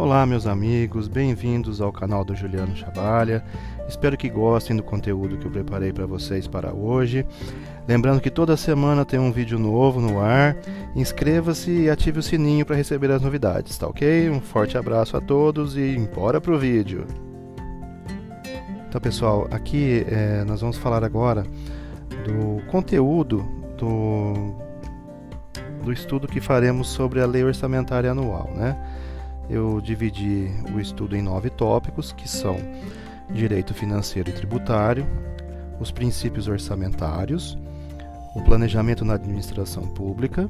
[0.00, 3.44] Olá, meus amigos, bem-vindos ao canal do Juliano Chavalha.
[3.86, 7.26] Espero que gostem do conteúdo que eu preparei para vocês para hoje.
[7.86, 10.56] Lembrando que toda semana tem um vídeo novo no ar.
[10.96, 14.30] Inscreva-se e ative o sininho para receber as novidades, tá ok?
[14.30, 17.06] Um forte abraço a todos e bora pro vídeo.
[18.88, 21.44] Então, pessoal, aqui é, nós vamos falar agora
[22.24, 23.46] do conteúdo
[23.76, 24.54] do,
[25.84, 28.78] do estudo que faremos sobre a lei orçamentária anual, né?
[29.50, 32.56] Eu dividi o estudo em nove tópicos, que são
[33.28, 35.06] direito financeiro e tributário,
[35.80, 37.58] os princípios orçamentários,
[38.34, 40.48] o planejamento na administração pública,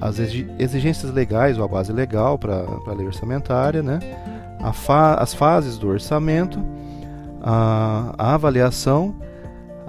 [0.00, 3.98] as exigências legais ou a base legal para a lei orçamentária, né?
[4.72, 6.62] Fa as fases do orçamento,
[7.42, 9.16] a, a avaliação,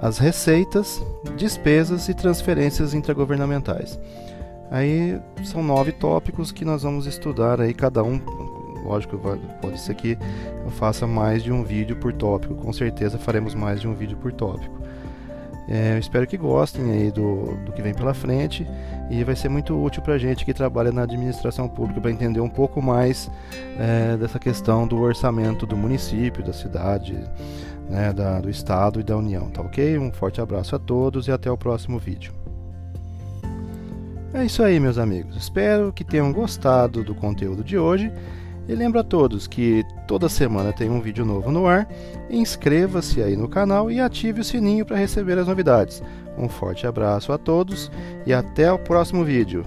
[0.00, 1.00] as receitas,
[1.36, 3.98] despesas e transferências intergovernamentais.
[4.70, 8.20] Aí são nove tópicos que nós vamos estudar aí cada um.
[8.84, 9.18] Lógico,
[9.60, 10.16] pode ser que
[10.64, 12.54] eu faça mais de um vídeo por tópico.
[12.54, 14.80] Com certeza faremos mais de um vídeo por tópico.
[15.68, 18.66] É, eu espero que gostem aí do, do que vem pela frente
[19.08, 22.40] e vai ser muito útil para a gente que trabalha na administração pública para entender
[22.40, 23.30] um pouco mais
[23.78, 27.16] é, dessa questão do orçamento do município, da cidade,
[27.88, 29.96] né, da, do estado e da União, tá ok?
[29.96, 32.39] Um forte abraço a todos e até o próximo vídeo.
[34.32, 35.36] É isso aí, meus amigos.
[35.36, 38.12] Espero que tenham gostado do conteúdo de hoje.
[38.68, 41.88] E lembro a todos que toda semana tem um vídeo novo no ar.
[42.30, 46.00] Inscreva-se aí no canal e ative o sininho para receber as novidades.
[46.38, 47.90] Um forte abraço a todos
[48.24, 49.66] e até o próximo vídeo.